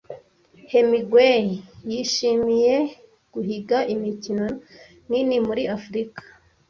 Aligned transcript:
Hemingway 0.71 1.45
yishimiye 1.91 2.75
guhiga 3.33 3.77
imikino 3.93 4.45
nini 5.09 5.37
muri 5.47 5.63
Afurika. 5.75 6.21